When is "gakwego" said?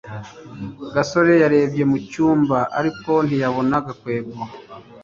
3.85-4.33